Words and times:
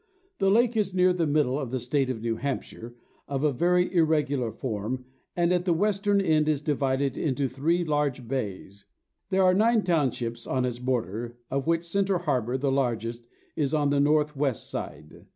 The 0.39 0.49
lake 0.49 0.75
is 0.75 0.95
near 0.95 1.13
the 1.13 1.27
middle 1.27 1.59
of 1.59 1.69
the 1.69 1.79
state 1.79 2.09
of 2.09 2.21
New 2.21 2.37
Hampshire, 2.37 2.95
of 3.27 3.43
a 3.43 3.51
very 3.53 3.93
irregular 3.93 4.51
form, 4.51 5.05
and 5.35 5.53
at 5.53 5.65
the 5.65 5.73
western 5.75 6.19
end 6.19 6.49
is 6.49 6.63
divided 6.63 7.19
into 7.19 7.47
three 7.47 7.83
large 7.83 8.27
bays. 8.27 8.85
There 9.29 9.43
are 9.43 9.53
nine 9.53 9.83
townships 9.83 10.47
on 10.47 10.65
its 10.65 10.79
borders, 10.79 11.33
of 11.51 11.67
which 11.67 11.83
Centre 11.83 12.17
Harbour, 12.17 12.57
the 12.57 12.71
largest, 12.71 13.27
is 13.55 13.75
on 13.75 13.91
the 13.91 13.99
north 13.99 14.35
west 14.35 14.71
side. 14.71 15.27